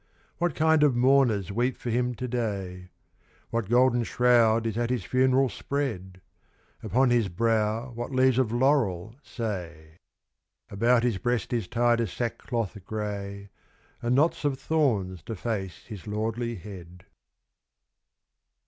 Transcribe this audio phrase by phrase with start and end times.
[0.39, 2.89] What kind of mourners weep for him to day?
[3.51, 6.21] What golden shroud is at his funeral spread?
[6.81, 9.97] Upon his brow what leaves of laurel, say?
[10.71, 13.49] _About his breast is tied a sackcloth grey,
[14.01, 17.05] And knots of thorns deface his lordly head.